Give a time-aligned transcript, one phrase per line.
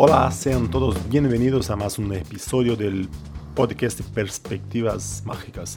[0.00, 3.08] Hola, sean todos bienvenidos a más un episodio del
[3.56, 5.76] podcast Perspectivas Mágicas.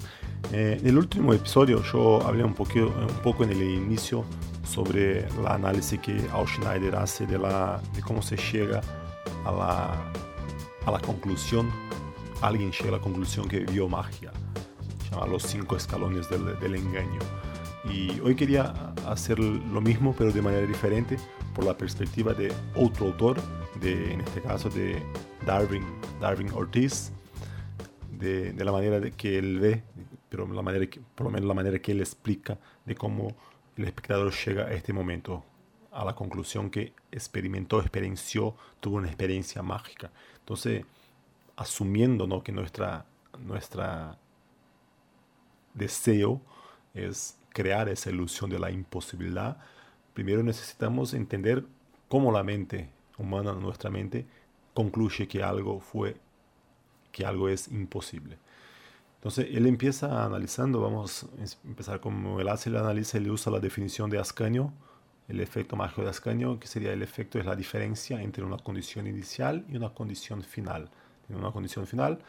[0.53, 4.23] Eh, en el último episodio yo hablé un, poco en el inicio
[4.63, 8.81] sobre el análisis que Al Schneider hace de, la, de cómo se llega
[9.43, 10.11] a la,
[10.85, 11.71] a la conclusión,
[12.41, 14.31] alguien llega a la conclusión que vio magia,
[15.09, 17.21] llama los cinco escalones del engaño.
[17.91, 21.17] Y hoy quería hacer lo mismo, pero de manera diferente,
[21.55, 23.37] por la perspectiva de otro autor,
[23.81, 25.03] de, en este caso de
[25.45, 25.83] Darwin,
[26.19, 27.11] Darwin Ortiz,
[28.19, 29.83] de, de la manera de que él ve,
[30.29, 33.35] pero la manera que, por lo menos la manera que él explica de cómo
[33.75, 35.43] el espectador llega a este momento,
[35.91, 40.11] a la conclusión que experimentó, experienciou, tuvo una experiencia mágica.
[40.39, 40.85] Entonces,
[41.57, 42.43] asumiendo ¿no?
[42.43, 43.05] que nuestra,
[43.39, 44.17] nuestra
[45.73, 46.41] deseo
[46.93, 49.57] es crear esa ilusión de la imposibilidad,
[50.13, 51.65] primero necesitamos entender
[52.07, 52.89] cómo la mente
[53.21, 54.25] humana, nuestra mente,
[54.73, 56.17] concluye que algo fue,
[57.11, 58.37] que algo es imposible.
[59.15, 63.59] Entonces él empieza analizando, vamos a empezar como él hace el análisis, él usa la
[63.59, 64.73] definición de Ascanio,
[65.27, 69.07] el efecto mágico de Ascanio, que sería el efecto es la diferencia entre una condición
[69.07, 70.89] inicial y una condición final.
[71.27, 72.19] Tiene una condición final,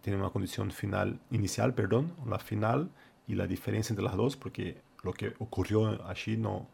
[0.00, 2.90] tiene una condición final inicial, perdón, la final
[3.26, 6.66] y la diferencia entre las dos, porque lo que ocurrió allí no,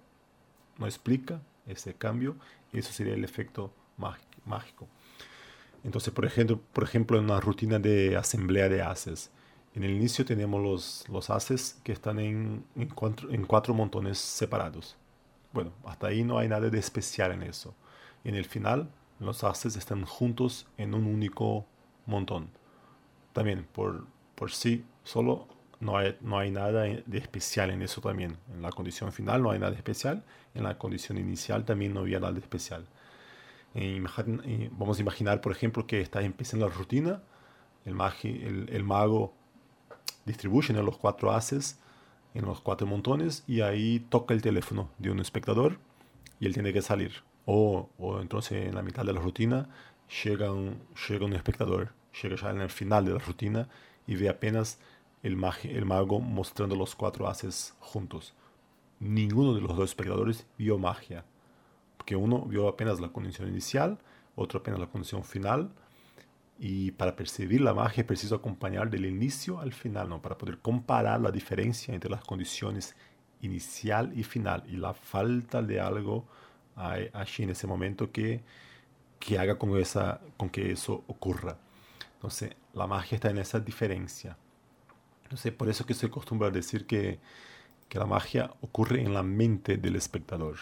[0.78, 2.36] no explica ese cambio,
[2.72, 3.72] eso sería el efecto
[4.44, 4.88] mágico.
[5.84, 9.30] Entonces, por ejemplo, por ejemplo, en una rutina de asamblea de haces,
[9.74, 14.96] en el inicio tenemos los, los haces que están en, cuatro, en cuatro montones separados.
[15.52, 17.74] Bueno, hasta ahí no hay nada de especial en eso.
[18.24, 21.66] En el final, los haces están juntos en un único
[22.06, 22.50] montón.
[23.32, 25.48] También, por, por sí solo,
[25.84, 28.38] no hay, no hay nada de especial en eso también.
[28.54, 32.18] En la condición final no hay nada especial, en la condición inicial también no había
[32.18, 32.86] nada especial.
[34.78, 37.22] vamos a imaginar, por ejemplo, que está empezando la rutina,
[37.84, 39.34] el mago
[40.24, 41.78] distribuye en los cuatro haces,
[42.32, 45.78] en los cuatro montones, y ahí toca el teléfono de un espectador
[46.40, 47.12] y él tiene que salir.
[47.44, 49.68] O, o entonces en la mitad de la rutina
[50.24, 51.92] llega un, llega un espectador,
[52.22, 53.68] llega ya en el final de la rutina
[54.06, 54.78] y ve apenas
[55.24, 55.36] el,
[55.86, 58.34] mago mostrando los cuatro haces juntos.
[59.00, 61.24] Ninguno de los dos espectadores vio magia,
[61.96, 63.98] porque uno vio apenas la condición inicial,
[64.36, 65.70] otro apenas la condición final,
[66.58, 70.20] y para percibir la magia es preciso acompañar del inicio al final, ¿no?
[70.20, 72.94] para poder comparar la diferencia entre las condiciones
[73.40, 76.26] inicial y final, y la falta de algo
[76.76, 78.42] allí en ese momento que,
[79.18, 79.70] que haga con,
[80.36, 81.56] con que eso ocurra.
[82.14, 84.36] Entonces, la magia está en esa diferencia.
[85.34, 87.18] Entonces, por eso que se acostumbra a decir que,
[87.88, 90.54] que la magia ocurre en la mente del espectador.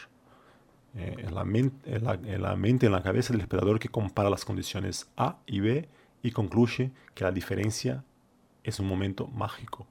[0.95, 3.91] Eh, en, la mente, en, la, en, la, mente, en la cabeza del espectador que
[3.91, 5.87] compara las condiciones A y B
[6.23, 8.03] y concluye que la diferencia
[8.65, 9.87] es un momento mágico.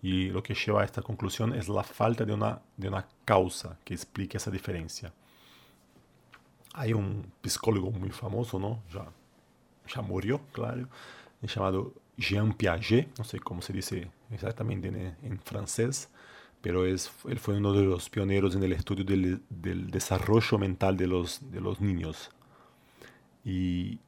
[0.00, 3.80] Y lo que lleva a esta conclusión es la falta de una, de una causa
[3.84, 5.12] que explique esa diferencia.
[6.74, 8.80] Hay un psicólogo muy famoso, ¿no?
[8.94, 9.06] Ya,
[9.92, 10.88] ya murió, claro,
[11.42, 16.10] llamado Jean Piaget, no sé cómo se dice exactamente en, en francés,
[16.60, 20.96] pero es, él fue uno de los pioneros en el estudio del, del, desarrollo mental
[20.96, 22.30] de los, de los niños.
[23.44, 23.98] Y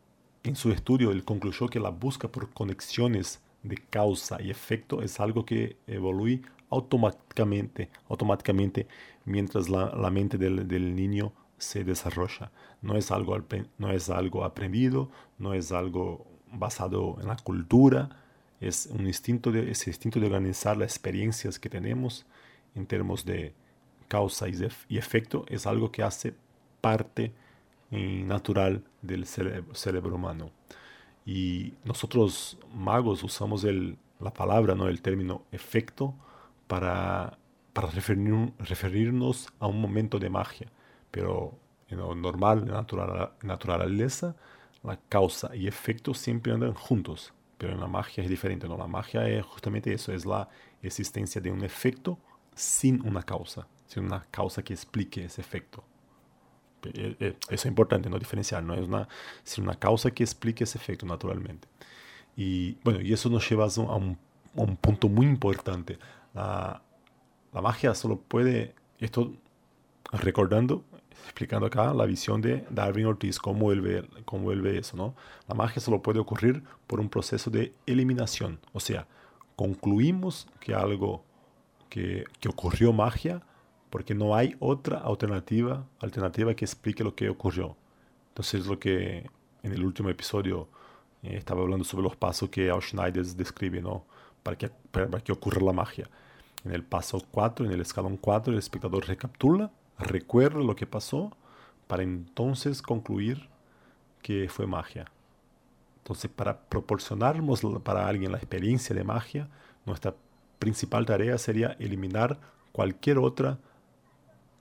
[0.43, 5.21] en su estudio él concluyó que la búsqueda por conexiones de causa y efecto es
[5.21, 8.87] algo que evoluye automáticamente, automáticamente
[9.25, 12.51] mientras la, la mente del, del, niño se desarrolla.
[12.81, 13.39] No es, algo,
[13.79, 18.22] no es algo aprendido, no es algo basado en la cultura,
[18.63, 22.27] es un instinto de, ese instinto de organizar las experiencias que tenemos
[22.75, 23.55] en términos de
[24.09, 24.55] causa y,
[24.89, 26.35] y efecto, es algo que hace
[26.81, 27.33] parte
[27.91, 30.51] natural del cerebro, humano.
[31.27, 34.89] Y nosotros magos usamos el, la palabra, ¿no?
[34.89, 36.15] el término efecto,
[36.67, 37.39] para,
[37.73, 40.69] para referir, referirnos a un momento de magia.
[41.11, 41.59] Pero
[41.89, 44.35] en lo normal, en natural, naturaleza,
[44.83, 47.33] la causa y efecto siempre andan juntos,
[47.63, 48.77] pero en la magia es diferente, ¿no?
[48.77, 50.49] La magia es justamente eso, es la
[50.83, 52.19] existencia de un efecto
[52.57, 55.85] sin una causa, sin una causa que explique ese efecto.
[56.83, 59.07] Eh, eh, eso es importante, no diferenciar, no es una,
[59.45, 61.69] sin una causa que explique ese efecto naturalmente.
[62.37, 64.19] Y bueno, y eso nos lleva a un,
[64.57, 66.01] a un punto muy importante.
[66.35, 66.83] La,
[67.53, 69.35] la magia solo puede, esto
[70.11, 70.85] recordando
[71.25, 75.15] explicando acá la visión de Darwin Ortiz, cómo él, ve, cómo él eso, ¿no?
[75.49, 79.07] La magia solo puede ocurrir por un proceso de eliminación, o sea,
[79.57, 81.25] concluimos que algo,
[81.89, 83.43] que, que ocurrió magia,
[83.91, 87.77] porque no hay otra alternativa, alternativa que explique lo que ocurrió.
[88.29, 89.29] Entonces lo que
[89.63, 90.69] en el último episodio
[91.23, 94.05] eh, estaba hablando sobre los pasos que Al Schneider describe ¿no?
[94.43, 96.09] para, que, para que ocurra la magia.
[96.65, 99.71] En el paso 4, en el escalón 4, el espectador recapitula,
[100.03, 101.37] recuerda lo que pasó
[101.87, 103.49] para entonces concluir
[104.23, 105.07] que fue magia.
[105.99, 109.49] Entonces, para proporcionarnos para alguien la experiencia de magia,
[109.87, 110.15] nuestra
[110.59, 112.39] principal tarea sería eliminar
[112.73, 113.59] cualquier otra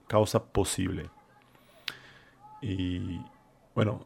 [0.06, 1.10] causa posible.
[2.60, 3.20] Y
[3.74, 4.04] bueno,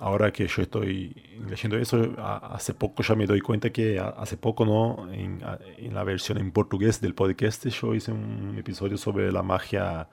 [0.00, 1.14] ahora que yo estoy
[1.48, 5.10] leyendo eso, hace poco ya me doy cuenta que hace poco, ¿no?
[5.12, 5.42] En,
[5.78, 10.08] en, la versión en portugués del podcast, yo hice un episodio sobre la magia,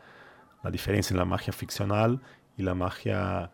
[0.63, 2.21] la diferencia en la magia ficcional
[2.57, 3.51] y la magia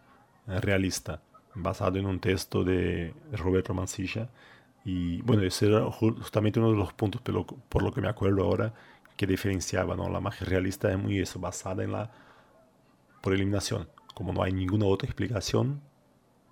[0.47, 1.21] eh, realista,
[1.55, 4.29] basado en un texto de Roberto Mancilla.
[4.85, 8.43] Y bueno, ese era justamente uno de los puntos, pero por lo que me acuerdo
[8.43, 8.73] ahora,
[9.17, 10.09] que diferenciaba, ¿no?
[10.09, 12.11] La magia realista es muy eso, basada en la
[13.21, 13.87] por eliminación
[14.19, 15.79] como no hay ninguna otra explicación,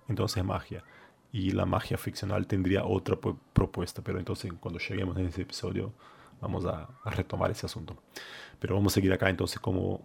[0.08, 0.82] entonces magia.
[1.30, 3.18] Y la magia ficcional tendría otra
[3.52, 5.92] propuesta, pero entonces cuando lleguemos en ese episodio
[6.40, 7.94] vamos a, retomar ese asunto.
[8.58, 10.00] Pero vamos a seguir acá entonces como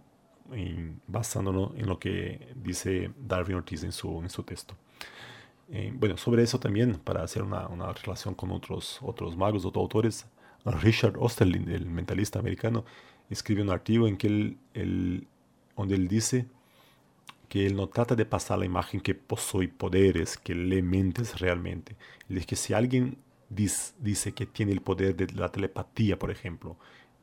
[1.06, 4.74] basándonos en lo que dice Darwin Ortiz en su, en su texto.
[5.70, 9.80] Eh, bueno, sobre eso también, para hacer una, una, relación con otros, otros magos, otros
[9.80, 10.26] autores,
[10.66, 12.84] Richard Osterlin, el mentalista americano,
[13.30, 15.28] escribe un artículo en que él, él,
[15.74, 16.46] donde él dice
[17.54, 21.94] que él no trata de pasar la imagen que posee poderes, que lee mentes realmente.
[22.28, 23.18] Él dice que si alguien
[23.48, 26.76] dice, que tiene el poder de la telepatía, por ejemplo,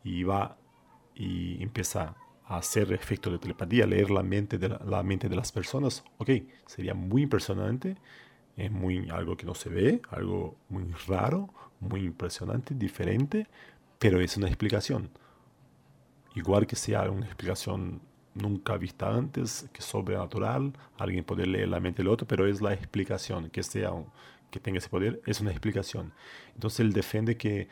[0.05, 0.57] y va
[1.15, 5.51] y empieza a hacer efecto de telepatía, leer la mente de, la, mente de las
[5.51, 6.29] personas, ok,
[6.65, 7.97] sería muy impresionante,
[8.55, 11.49] es muy, algo que no se ve, algo muy raro,
[11.81, 13.47] muy impresionante, diferente,
[13.99, 15.09] pero es una explicación.
[16.35, 17.99] Igual que sea una explicación
[18.33, 22.61] nunca vista antes, que es sobrenatural, alguien puede leer la mente del otro, pero es
[22.61, 23.91] la explicación, que, sea,
[24.49, 26.13] que tenga ese poder, es una explicación.
[26.55, 27.67] Entonces él defiende que,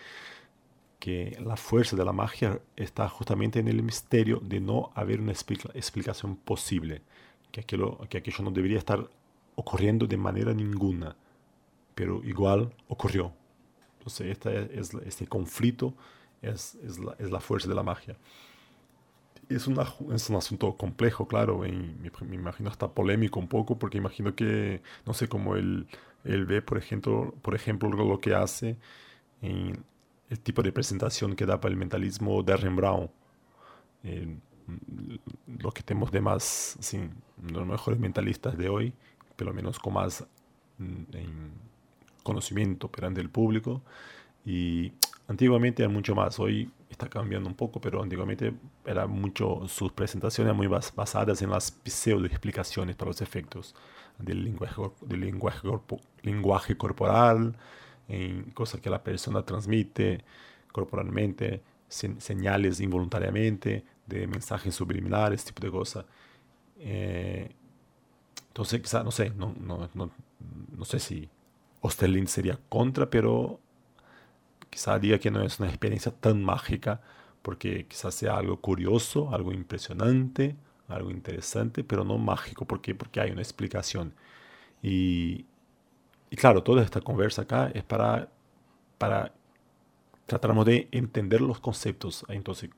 [1.00, 5.32] que la fuerza de la magia está justamente en el misterio de no haber una
[5.32, 7.02] explicación posible,
[7.52, 9.10] que aquello, que aquello no debería estar
[9.56, 11.16] ocurriendo de manera ninguna,
[11.96, 13.34] pero igual ocurrió.
[13.98, 15.94] Entonces este, es, conflicto
[16.42, 18.18] es, es la fuerza de la magia
[19.50, 24.36] es, es un asunto complejo, claro, y me, imagino hasta polémico un poco, porque imagino
[24.36, 25.88] que, no sé, cómo él,
[26.24, 28.78] él ve, por ejemplo, por ejemplo, lo que hace
[29.42, 29.84] en
[30.30, 33.10] el tipo de presentación que da para el mentalismo de Darren Brown.
[35.60, 37.00] lo que tenemos de más, sí,
[37.51, 38.94] los mejores mentalistas de hoy,
[39.36, 40.25] pelo menos con más
[40.78, 41.04] mm,
[42.24, 43.81] conocimiento perante el público.
[44.46, 44.94] Y
[45.28, 48.53] antiguamente era mucho más, hoy está cambiando un poco, pero antiguamente
[48.86, 53.75] era mucho, sus presentaciones muy basadas en las pseudo explicaciones para los efectos
[54.18, 55.19] del lenguaje, del
[56.24, 57.56] lenguaje, corporal,
[58.07, 60.24] en cosas que la persona transmite
[60.71, 66.06] corporalmente, señales involuntariamente, de mensajes subliminares, tipo de cosas.
[66.80, 67.50] Eh,
[68.47, 70.12] entonces, quizá, no sé, no, no, no,
[70.75, 71.30] no sé si
[71.81, 73.59] Osterlin sería contra, pero
[74.69, 77.01] quizá diga que no es una experiencia tan mágica,
[77.42, 80.55] porque quizás sea algo curioso, algo impresionante,
[80.88, 84.13] algo interesante, pero no mágico, porque porque hay una explicación.
[84.84, 85.46] Y,
[86.29, 88.29] y claro, toda esta conversa acá es para,
[88.98, 89.34] para
[90.25, 92.25] tratarnos de entender los conceptos.
[92.29, 92.70] Entonces,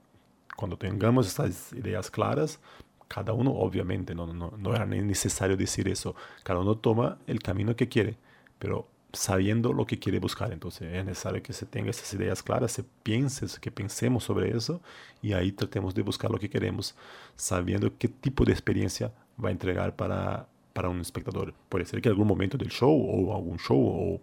[0.56, 2.60] cuando tengamos estas ideas claras,
[3.08, 7.75] cada uno, obviamente, no, no, no era necesario decir eso, cada uno toma el camino
[7.75, 8.18] que quiere,
[8.58, 10.51] pero sabiendo lo que quiere buscar.
[10.53, 14.82] Entonces es necesario que se tenga esas ideas claras, se piense, que pensemos sobre eso
[15.22, 16.96] y ahí tratemos de buscar lo que queremos,
[17.36, 19.13] sabiendo qué tipo de experiencia
[19.44, 21.53] va a entregar para, para un espectador.
[21.70, 24.22] Puede ser que algún momento del show o algún show o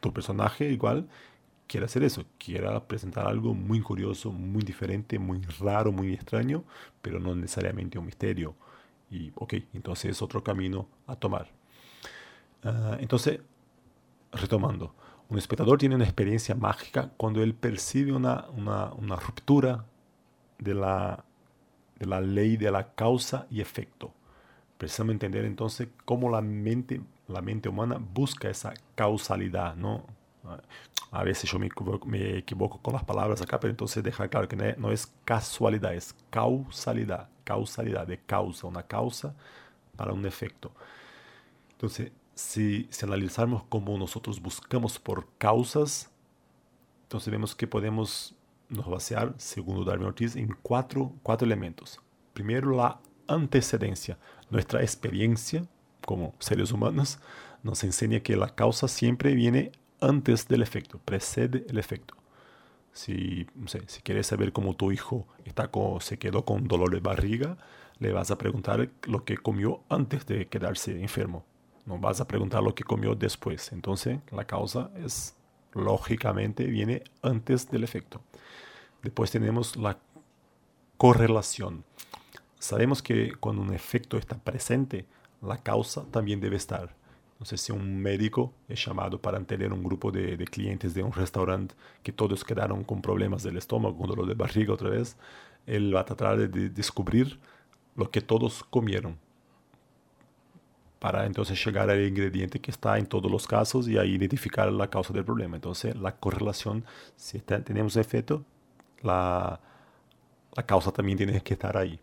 [0.00, 1.08] tu personaje igual
[1.66, 6.64] quiera hacer eso, quiera presentar algo muy curioso, muy diferente, muy raro, muy extraño,
[7.02, 8.54] pero no necesariamente un misterio.
[9.10, 11.48] Y ok, entonces es otro camino a tomar.
[12.62, 13.40] Ah, entonces,
[14.36, 14.94] retomando,
[15.28, 19.84] un espectador tiene una experiencia mágica cuando él percibe una, una, ruptura
[20.58, 21.24] de la,
[21.98, 24.12] de la ley de la causa y efecto.
[24.78, 30.04] Precisamos entender entonces cómo la mente, la mente humana busca esa causalidad, ¿no?
[31.10, 34.48] A veces yo me equivoco, me equivoco, con las palabras acá, pero entonces deja claro
[34.48, 39.34] que no es casualidad, es causalidad, causalidad de causa, una causa
[39.96, 40.70] para un efecto.
[41.72, 46.10] Entonces, si, si analizarmos cómo nosotros buscamos por causas,
[47.04, 48.36] entonces vemos que podemos
[48.68, 51.98] nos basear, según Darwin Ortiz, en cuatro, cuatro elementos.
[52.34, 54.18] Primero, la antecedencia.
[54.50, 55.66] Nuestra experiencia
[56.04, 57.18] como seres humanos
[57.62, 62.14] nos enseña que la causa siempre viene antes del efecto, precede el efecto.
[62.92, 63.46] Si,
[63.86, 67.56] si quieres saber cómo tu hijo está se quedó con dolor de barriga,
[67.98, 71.44] le vas a preguntar lo que comió antes de quedarse enfermo.
[71.86, 73.72] No vas a preguntar lo que comió después.
[73.72, 75.36] Entonces, la causa es
[75.72, 78.20] lógicamente viene antes del efecto.
[79.02, 79.98] Después tenemos la
[80.96, 81.84] correlación.
[82.58, 85.06] Sabemos que cuando un efecto está presente,
[85.40, 86.94] la causa también debe estar.
[87.32, 91.74] Entonces, si un médico es llamado para atender un grupo de, clientes de un restaurante
[92.02, 95.16] que todos quedaron con problemas del estómago, con dolor de barriga otra vez,
[95.66, 97.38] él va a tratar de descubrir
[97.94, 99.18] lo que todos comieron
[101.06, 104.90] para entonces llegar al ingrediente que está en todos los casos y ahí identificar la
[104.90, 105.54] causa del problema.
[105.54, 106.84] Entonces, la correlación,
[107.14, 108.44] si tenemos efecto,
[109.02, 109.60] la,
[110.56, 112.00] la causa también tiene que estar ahí.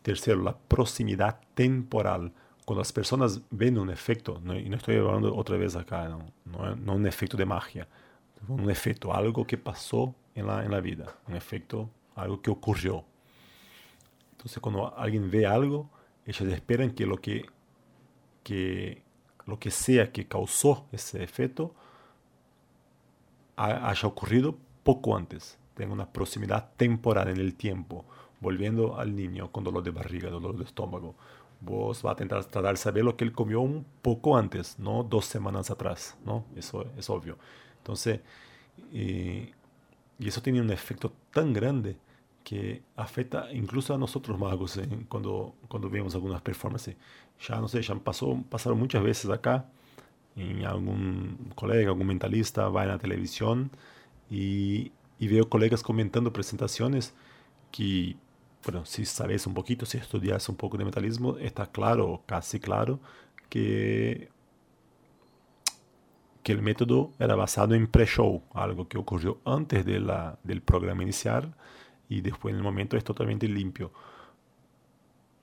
[0.00, 2.32] Tercero, la proximidad temporal.
[2.64, 6.24] Cuando las personas ven un efecto, y no estoy hablando otra vez acá, no,
[6.76, 7.86] no, un efecto de magia,
[8.48, 13.04] un efecto, algo que pasó en la, en la vida, un efecto, algo que ocurrió.
[14.32, 15.90] Entonces, cuando alguien ve algo,
[16.24, 17.44] ellos esperan que lo que,
[18.42, 19.02] que,
[19.46, 21.74] lo que sea que causó ese efecto
[23.56, 28.06] haya ocurrido poco antes, tenga una proximidad temporal en el tiempo
[28.40, 31.14] volviendo al niño con dolor de barriga, dolor de estómago,
[31.60, 35.02] vos vas a intentar tratar de saber lo que él comió un poco antes, no
[35.04, 36.44] dos semanas atrás, ¿no?
[36.56, 37.36] Eso es obvio.
[37.78, 38.20] Entonces,
[38.92, 39.50] y,
[40.18, 41.96] eso tiene un efecto tan grande
[42.44, 44.88] que afecta incluso a nosotros magos ¿eh?
[45.08, 46.96] cuando, cuando vemos algunas performances.
[47.46, 49.66] Ya no sé, ya pasó, pasaron muchas veces acá,
[50.36, 53.70] en algún colega, algún mentalista va en la televisión
[54.30, 57.14] y, y veo colegas comentando presentaciones
[57.70, 58.16] que
[58.64, 63.00] bueno, si sabes un poquito, si estudias un poco de metalismo, está claro, casi claro,
[63.48, 64.28] que,
[66.42, 71.02] que el método era basado en pre-show, algo que ocurrió antes de la, del programa
[71.02, 71.54] inicial
[72.10, 73.90] y después en el momento es totalmente limpio.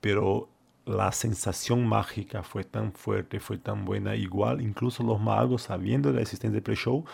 [0.00, 0.48] Pero
[0.86, 6.16] la sensación mágica fue tan fuerte, fue tan buena, igual incluso los magos, sabiendo de
[6.16, 7.04] la existencia del pre-show,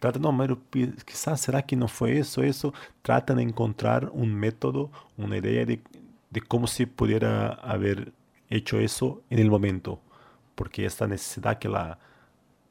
[0.00, 2.74] Trata, no, pero quizás será que no fue eso, eso.
[3.00, 5.80] Tratan de encontrar un método, una idea de,
[6.28, 8.12] de cómo se pudiera haber
[8.50, 10.00] hecho eso en el momento.
[10.56, 11.98] Porque esta necesidad que la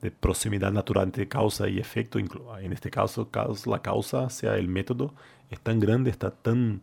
[0.03, 3.29] de proximidad natural entre causa y efecto, en este caso
[3.65, 5.13] la causa sea el método,
[5.50, 6.81] es tan grande, está tan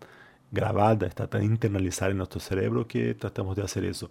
[0.50, 4.10] grabada, está tan internalizada en nuestro cerebro que tratamos de hacer eso.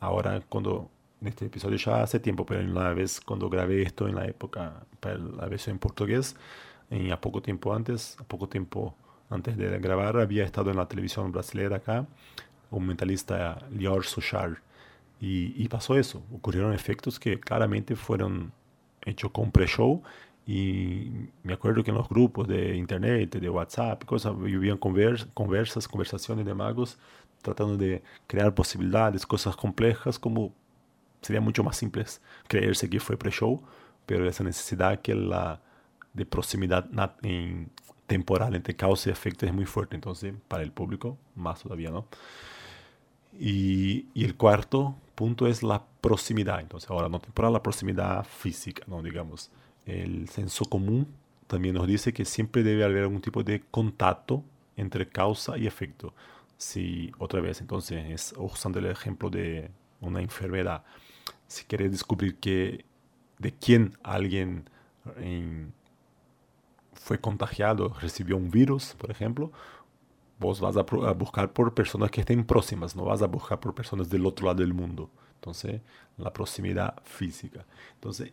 [0.00, 4.08] Ahora, cuando en este episodio ya hace tiempo, pero en la vez cuando grabé esto
[4.08, 6.34] en la época, para la versión en portugués,
[6.90, 8.96] en a poco tiempo antes, a poco tiempo
[9.30, 12.06] antes de grabar, había estado en la televisión brasileña acá,
[12.72, 14.62] un mentalista, Lior Sochar,
[15.20, 18.52] y, y, pasó eso, ocurrieron efectos que claramente fueron
[19.04, 20.02] hechos con pre-show,
[20.48, 26.46] y me acuerdo que en los grupos de internet, de WhatsApp, cosas, vivían conversas, conversaciones
[26.46, 26.98] de magos,
[27.42, 30.54] tratando de crear posibilidades, cosas complejas, como
[31.20, 32.06] sería mucho más simple
[32.46, 33.62] creerse que fue pre-show,
[34.06, 35.60] pero esa necesidad que la
[36.14, 36.88] de proximidad
[37.22, 37.70] en
[38.06, 42.06] temporal entre causa y efecto es muy fuerte, entonces para el público más todavía, ¿no?
[43.38, 48.82] Y, y, el cuarto punto es la proximidad, entonces ahora no temporal, la proximidad física,
[48.88, 49.02] ¿no?
[49.02, 49.50] Digamos,
[49.86, 51.06] el senso común
[51.48, 54.44] también nos dice que siempre debe haber algún tipo de contacto
[54.76, 56.14] entre causa y efecto.
[56.56, 60.84] Si otra vez, entonces, es usando el ejemplo de una enfermedad,
[61.46, 62.84] si quieres descubrir que,
[63.38, 64.68] de quién alguien
[66.92, 69.50] fue contagiado, recibió un virus, por ejemplo,
[70.38, 74.08] vos vas a, buscar por personas que estén próximas, no vas a buscar por personas
[74.08, 75.10] del otro lado del mundo.
[75.34, 75.80] Entonces,
[76.16, 77.64] la proximidad física.
[77.94, 78.32] Entonces,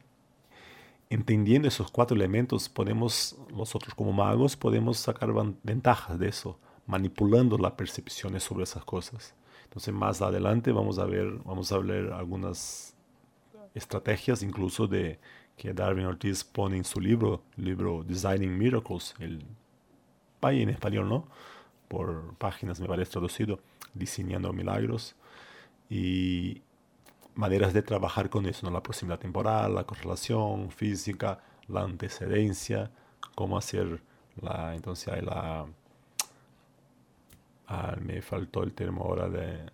[1.10, 5.32] entendiendo esos cuatro elementos, podemos, nosotros como magos, podemos sacar
[5.64, 9.34] ventajas de eso, manipulando las percepciones sobre esas cosas.
[9.66, 12.96] Entonces, más adelante vamos a ver, vamos a ver algunas
[13.74, 15.20] estrategias incluso de
[15.58, 19.44] que Darwin Ortiz pone en su libro, el libro Designing Miracles, el
[20.42, 21.26] ahí en español, ¿no?
[21.88, 23.60] Por páginas me parece traducido,
[23.94, 25.16] diseñando milagros
[25.90, 26.62] y
[27.36, 28.72] maneras de trabajar con eso, ¿no?
[28.72, 32.92] La proximidad temporal, la correlación física, la antecedencia,
[33.36, 34.02] cómo hacer
[34.42, 35.66] la, entonces hay la,
[37.68, 39.66] ah, me faltó el término ahora de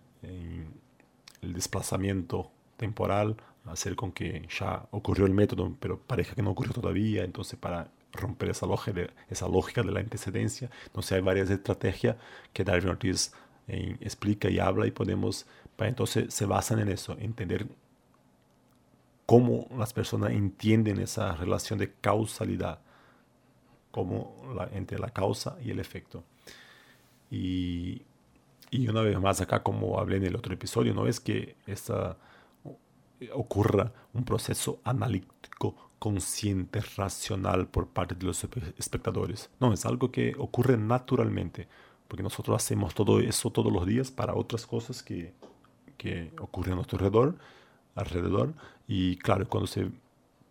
[1.42, 6.74] el desplazamiento temporal, hacer con que ya ocurrió el método, pero parezca que no ocurrió
[6.74, 12.18] todavía, entonces para romper esa lógica esa lógica de la antecedencia, entonces hay varias estrategias
[12.54, 13.34] que Darwin Ortiz
[13.68, 15.46] explica y habla y podemos,
[15.78, 17.68] entonces se basan en eso, entender
[19.26, 22.80] cómo las personas entienden esa relación de causalidad,
[23.92, 24.36] como
[24.74, 26.24] entre la causa y el efecto.
[27.30, 28.02] Y,
[28.70, 32.18] y, una vez más acá, como hablé en el otro episodio, no es que esta,
[33.34, 38.44] ocurra un proceso analítico consciente, racional por parte de los
[38.80, 39.52] espectadores.
[39.60, 41.68] No, es algo que ocurre naturalmente,
[42.08, 45.36] porque nosotros hacemos todo eso todos los días para otras cosas que,
[45.98, 46.98] que ocurren a nuestro
[47.94, 48.56] alrededor.
[48.88, 49.92] Y claro, cuando se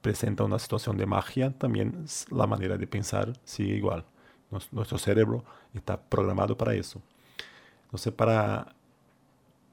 [0.00, 4.04] presenta una situación de magia, también la manera de pensar sigue igual.
[4.70, 7.02] Nuestro cerebro está programado para eso.
[7.86, 8.72] Entonces, para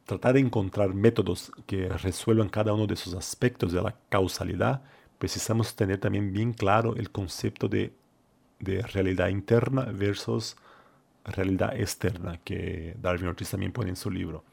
[0.05, 4.81] tratar de encontrar métodos que resuelvan cada uno de esos aspectos de la causalidad,
[5.17, 7.93] precisamos tener también bien claro el concepto de,
[8.59, 10.55] de realidad interna versus
[11.25, 14.43] realidad externa que Darwin Ortiz también pone en su libro.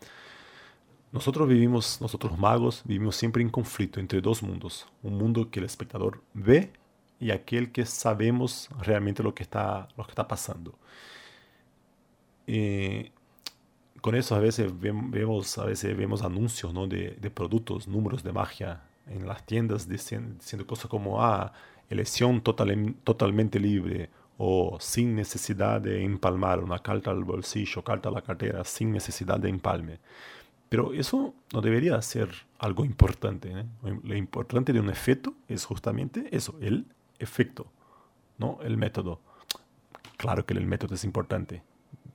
[1.12, 4.88] Nosotros vivimos, nosotros magos, vivimos siempre en conflicto entre dos mundos.
[5.02, 6.73] Un mundo que el espectador ve
[7.21, 10.76] y aquel que sabemos realmente lo que está, lo que está pasando.
[12.49, 13.12] Eh,
[14.00, 16.87] con eso a veces vemos, a veces vemos anuncios ¿no?
[16.88, 21.52] de, de, productos, números de magia en las tiendas diciendo, diciendo cosas como, ah,
[21.88, 28.12] elección total, totalmente libre o sin necesidad de empalmar, una carta al bolsillo, carta a
[28.12, 30.00] la cartera, sin necesidad de empalme.
[30.68, 33.52] Pero eso no debería ser algo importante.
[33.52, 33.64] ¿eh?
[34.02, 36.87] Lo importante de un efecto es justamente eso, el
[37.18, 37.70] efecto,
[38.38, 39.20] no el método.
[40.16, 41.62] Claro que el método es importante,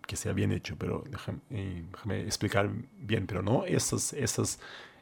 [0.06, 1.86] que sea bien hecho, pero déjame, eh,
[2.26, 4.60] explicar bien, pero no esos, esos,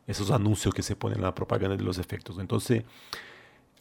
[0.07, 2.39] esos anuncios que se ponen en la propaganda de los efectos.
[2.39, 2.83] Entonces,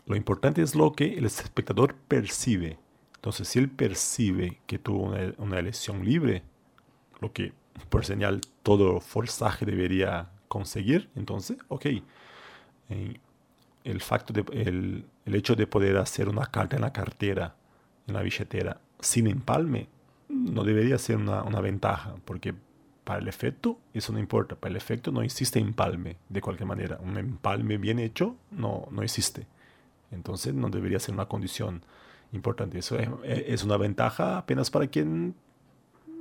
[0.06, 2.78] lo importante es lo que el espectador percibe.
[3.14, 6.42] Entonces, si él percibe que tuvo una, elección libre,
[7.20, 7.52] lo que
[7.88, 11.86] por señal todo forzaje debería conseguir, entonces, ok.
[12.88, 17.56] de, el, hecho de poder hacer una carta en la cartera,
[18.06, 19.88] en la billetera, sin empalme,
[20.28, 22.54] no debería ser una ventaja, porque
[23.06, 26.98] para el efecto eso no importa, para el efecto no existe empalme de cualquier manera.
[27.00, 29.46] Un empalme bien hecho no, no existe.
[30.10, 31.84] Entonces no debería ser una condición
[32.32, 32.80] importante.
[32.80, 35.36] Eso es, es una ventaja apenas para quien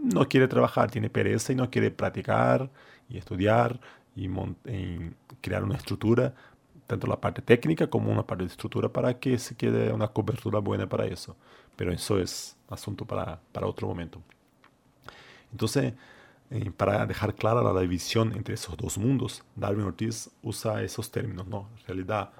[0.04, 2.70] no quiere trabajar, tiene pereza y no quiere practicar
[3.10, 3.80] y estudiar
[4.16, 4.30] y,
[5.42, 6.36] crear una estructura,
[6.86, 10.60] tanto la parte técnica como una parte de estructura para que se quede una cobertura
[10.60, 11.36] buena para eso.
[11.76, 14.22] Pero eso es asunto para, para otro momento.
[15.52, 15.96] Entonces,
[16.52, 21.48] eh, para dejar clara la división entre esos dos mundos, Darwin Ortiz usa esos términos,
[21.48, 21.70] ¿no?
[21.88, 22.32] Realidad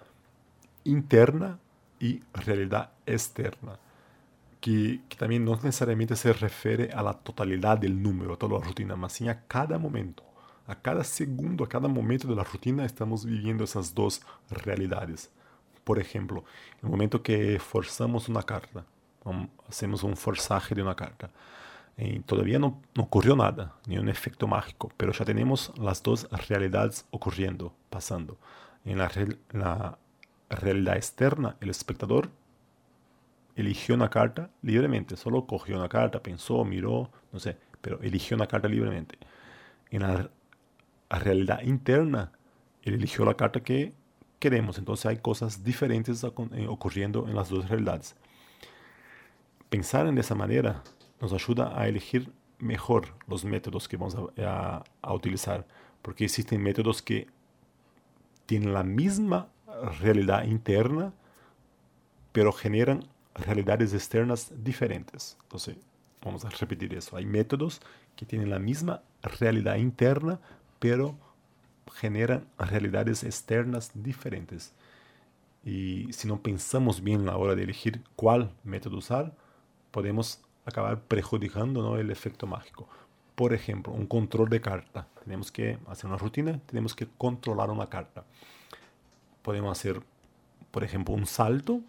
[0.84, 1.60] interna
[2.00, 3.80] y realidad externa
[4.66, 8.96] que, también no necesariamente se refiere a la totalidad del número, a toda la rutina,
[8.96, 10.24] más a cada momento.
[10.66, 15.30] A cada segundo, a cada momento de la rutina estamos viviendo esas dos realidades.
[15.84, 16.44] Por ejemplo,
[16.82, 18.84] el momento que forzamos una carta,
[19.70, 21.30] hacemos un forzaje de una carta,
[21.98, 26.28] y todavía no, no, ocurrió nada, ni un efecto mágico, pero ya tenemos las dos
[26.50, 28.38] realidades ocurriendo, pasando.
[28.84, 29.10] En la,
[29.52, 29.98] la
[30.50, 32.30] realidad externa, el espectador
[33.56, 38.48] eligió una carta libremente, solo cogió una carta, pensó, miró, no sé, pero eligió una
[38.48, 39.18] carta libremente.
[39.90, 40.30] En la,
[41.10, 42.32] realidad interna,
[42.84, 43.94] él eligió la carta que
[44.40, 48.16] queremos, entonces hay cosas diferentes eh, ocurriendo en las dos realidades.
[49.70, 50.84] Pensar en esa manera
[51.26, 55.66] nos ayuda a elegir mejor los métodos que vamos a, a utilizar,
[56.02, 57.28] porque existen métodos que
[58.46, 59.50] tienen la misma
[60.00, 61.14] realidad interna,
[62.32, 65.38] pero generan realidades externas diferentes.
[65.44, 65.78] Entonces,
[66.24, 67.18] vamos a repetir eso.
[67.18, 67.82] Hay métodos
[68.16, 70.40] que tienen la misma realidad interna,
[70.80, 71.18] pero
[71.94, 74.74] generan realidades externas diferentes.
[75.64, 79.36] Y si no pensamos bien a la hora de elegir cuál método usar,
[79.92, 81.98] podemos acabar perjudicando ¿no?
[81.98, 82.88] el efecto mágico.
[83.36, 85.08] Por ejemplo, un control de carta.
[85.24, 88.24] Tenemos que hacer una rutina, tenemos que controlar una carta.
[89.42, 90.02] Podemos hacer,
[90.72, 91.82] por ejemplo, un salto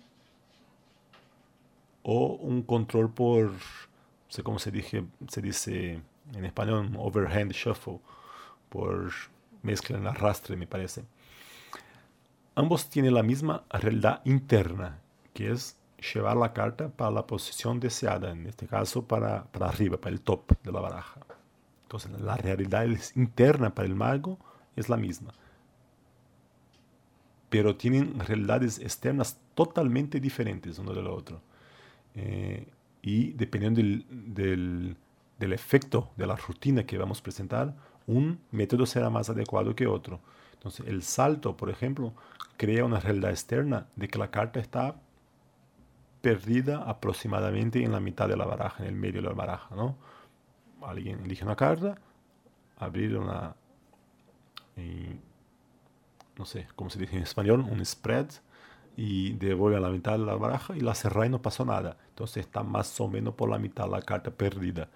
[2.03, 3.59] o un control por, no
[4.29, 6.01] sé cómo se, dije, se dice
[6.35, 8.01] en español, overhand shuffle,
[8.69, 9.13] por
[9.63, 11.05] mezcla en arrastre, me parece.
[12.55, 14.99] Ambos tienen la misma realidad interna,
[15.35, 15.77] que es
[16.15, 20.21] llevar la carta para la posición deseada, en este caso para, para arriba, para el
[20.21, 21.21] top de la baraja.
[21.83, 24.39] Entonces la realidad interna para el mago
[24.75, 25.33] es la misma.
[27.49, 31.41] Pero tienen realidades externas totalmente diferentes uno del otro.
[32.15, 32.67] Eh,
[33.03, 34.97] y dependiendo del,
[35.39, 37.75] del efecto de la rutina que vamos a presentar,
[38.07, 40.21] un método será más adecuado que otro.
[40.55, 42.15] Entonces, el salto, por ejemplo,
[42.57, 44.97] crea una realidad externa de que la carta está
[46.27, 49.97] perdida aproximadamente en la mitad de la baraja, en el medio de la baraja, ¿no?
[50.83, 51.95] Alguien elige una carta,
[52.79, 53.55] abrir una,
[56.37, 57.61] no sé, ¿cómo se dice en español?
[57.61, 58.27] Un spread
[58.97, 61.97] y devuelve a la mitad de la baraja y la cerra y no pasó nada.
[62.09, 64.89] Entonces está más o menos por la mitad la carta perdida.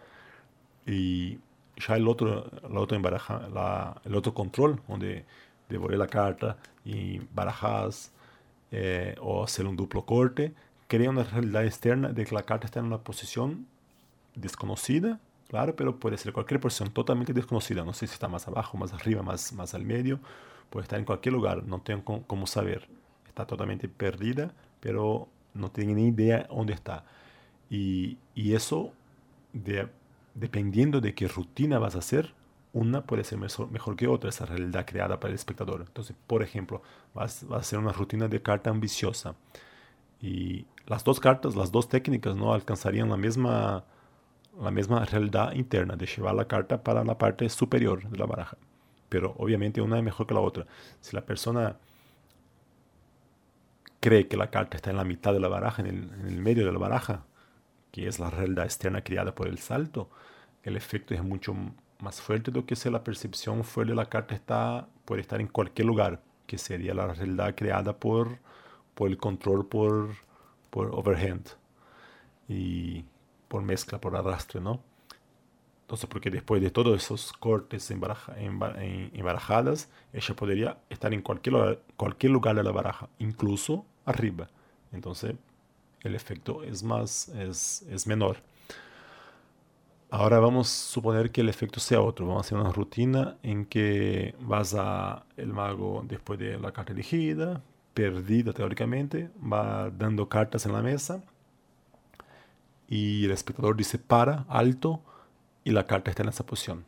[0.85, 1.38] Y
[1.77, 5.25] ya el otro, la otra embaraja, la, el otro control, donde
[5.69, 8.12] devolver la carta y barajas
[8.73, 10.55] eh, o hacer un duplo corte,
[10.90, 13.68] crea una realidad externa de que la carta está en una posición
[14.35, 17.85] desconocida, claro, pero puede ser cualquier posición totalmente desconocida.
[17.85, 20.18] No sé si está más abajo, más arriba, más, más al medio,
[20.68, 22.88] puede estar en cualquier lugar, no tengo cómo saber.
[23.29, 27.05] Está totalmente perdida, pero no tiene ni idea dónde está.
[27.70, 28.92] Y, y eso
[29.53, 29.88] de
[30.35, 32.35] dependiendo de qué rutina vas a hacer,
[32.72, 35.85] una puede ser mejor, que otra, esa realidad creada para el espectador.
[35.87, 36.83] Entonces, por ejemplo,
[37.14, 39.37] vas, a hacer una rutina de carta ambiciosa
[40.20, 43.85] y las dos cartas, las dos técnicas, no alcanzarían la misma,
[44.61, 48.56] la misma realidad interna de llevar la carta para la parte superior de la baraja.
[49.09, 50.66] Pero obviamente una es mejor que la otra.
[51.00, 51.76] Si la persona
[54.00, 55.88] cree que la carta está en la mitad de la baraja, en
[56.26, 57.24] el, medio de la baraja,
[57.92, 60.11] que es la realidad externa creada por el salto,
[60.62, 61.54] el efecto es mucho
[62.00, 65.48] más fuerte do que si la percepción fuera de la carta está, puede estar en
[65.48, 68.38] cualquier lugar, que sería la realidad creada por,
[68.94, 70.11] por el control por,
[70.70, 71.48] por overhand
[72.48, 73.05] y
[73.48, 74.81] por mezcla, por arrastre, ¿no?
[75.83, 82.55] Entonces, porque después de todos esos cortes embarajadas, ella podría estar en cualquier, cualquier lugar
[82.55, 84.48] de la baraja, incluso arriba.
[84.92, 85.35] Entonces,
[86.03, 88.37] el efecto es, más, es, es menor.
[90.11, 92.26] Ahora vamos a suponer que el efecto sea otro.
[92.26, 96.92] Vamos a hacer una rutina en que vas a el mago después de la carta
[96.92, 97.62] elegida,
[97.94, 101.22] perdida teóricamente, va dando cartas en la mesa
[102.88, 105.00] y el espectador dice para, alto,
[105.64, 106.85] y la carta está en esa posición.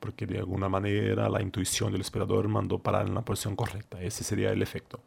[0.00, 4.00] Porque de alguna manera la intuición del espectador mandó parar en la posición correcta.
[4.00, 5.00] Ese sería el efecto.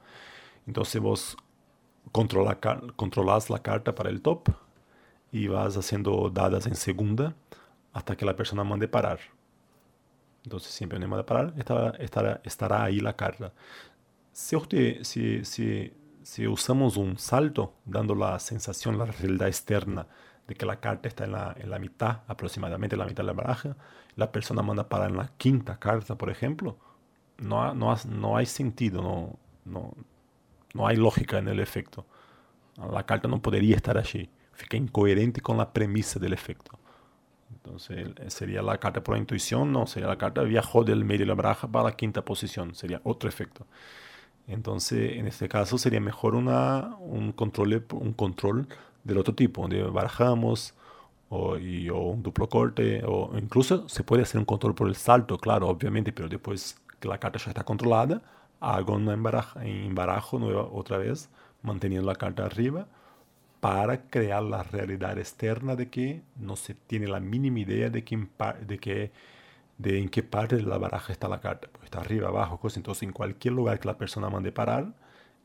[0.65, 1.38] Entonces vos
[2.12, 2.60] controla,
[2.95, 4.50] controlas la carta para el top
[5.32, 7.36] y vas haciendo dadas en segunda
[7.93, 9.19] hasta que la persona mande parar.
[10.43, 13.54] Entonces siempre que manda parar estará, estará, estará ahí la carta.
[14.54, 20.08] Usted, si, si, si usamos un salto dando la sensación, la realidad externa
[20.47, 23.34] de que la carta está en la, en la mitad, aproximadamente la mitad de la
[23.34, 23.76] baraja,
[24.15, 26.78] la persona manda parar en la quinta carta, por ejemplo,
[27.39, 29.93] no, no, no hay sentido, no, no,
[30.73, 32.06] no hay lógica en el efecto.
[32.91, 34.30] La carta no podría estar allí.
[34.54, 36.80] Fica incoherente con la premisa del efecto.
[37.52, 41.28] Entonces sería la carta por la intuición, no, sería la carta viajó del medio de
[41.28, 43.65] la baraja para la quinta posición, sería otro efecto.
[44.48, 48.68] Entonces, en este caso sería mejor una, un, control, un control
[49.04, 50.74] del otro tipo, donde barajamos
[51.30, 54.96] o, y, o un duplo corte, o incluso se puede hacer un control por el
[54.96, 58.22] salto, claro, obviamente, pero después que la carta ya está controlada,
[58.60, 61.30] hago un embarajo, nueva otra vez,
[61.62, 62.88] manteniendo la carta arriba,
[63.60, 68.28] para crear la realidad externa de que no se tiene la mínima idea de, que,
[68.68, 69.12] de, que,
[69.78, 71.68] de en qué parte de la baraja está la carta.
[71.72, 72.60] Pues está arriba, abajo.
[72.76, 74.94] Entonces, en cualquier lugar que la persona mande parar,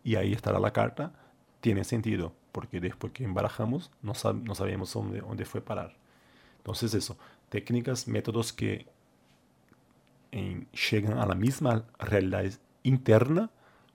[0.05, 1.13] y ahí estará la carta,
[1.61, 5.95] tiene sentido, porque después que embarajamos, no, no sabíamos dónde, dónde fue parar.
[6.59, 7.17] Entonces, eso,
[7.49, 8.87] técnicas, métodos que
[10.91, 13.51] llegan a la misma realidad interna,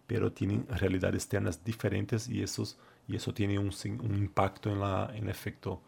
[0.06, 3.72] pero tienen realidades externas diferentes y, esos, y eso tiene un,
[4.16, 5.82] impacto en, en el efecto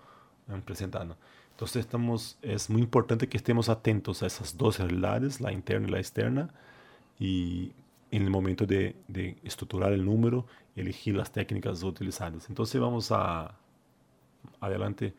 [0.66, 1.16] presentando.
[1.60, 5.92] Entonces estamos, es muy importante que estemos atentos a esas dos realidades, la interna y
[5.92, 6.54] la externa,
[7.20, 7.74] y
[8.12, 10.46] en el momento de, de estructurar el número,
[10.78, 12.48] elegir las técnicas utilizadas.
[12.48, 13.58] Entonces vamos a
[14.62, 15.14] adelante,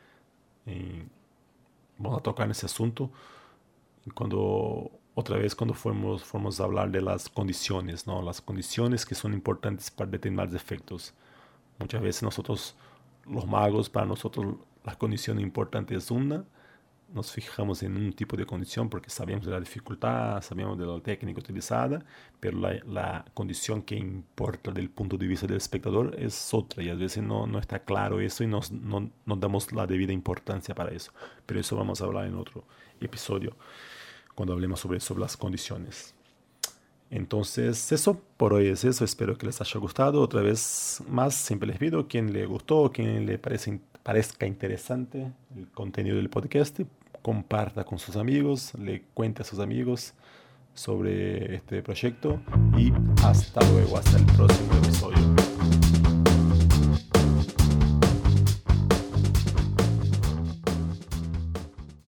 [1.98, 3.10] vamos a tocar en ese asunto.
[4.14, 8.22] Cuando otra vez cuando fuimos, fuimos a hablar de las condiciones, ¿no?
[8.22, 11.12] las condiciones que son importantes para determinados efectos.
[11.78, 12.76] Muchas veces nosotros,
[13.26, 16.44] los magos, para nosotros la condición importante es una,
[17.12, 21.00] nos fijamos en un tipo de condición porque sabemos de la dificultad, sabemos de la
[21.00, 22.04] técnica utilizada,
[22.38, 26.94] pero la, condición que importa del punto de vista del espectador es otra y a
[26.94, 30.92] veces no, no está claro eso y nos, no, no damos la debida importancia para
[30.92, 31.12] eso.
[31.46, 32.64] Pero eso vamos a hablar en otro
[33.00, 33.56] episodio
[34.34, 36.14] cuando hablemos sobre, sobre las condiciones.
[37.10, 39.04] Entonces, eso, por hoy es eso.
[39.04, 40.22] Espero que les haya gustado.
[40.22, 45.68] Otra vez más, siempre les pido, quien le gustó, quien le parece, parezca interesante el
[45.72, 46.80] contenido del podcast,
[47.22, 50.14] comparta con sus amigos, le cuente a sus amigos
[50.74, 52.40] sobre este proyecto
[52.76, 55.49] y hasta luego, hasta el próximo episodio.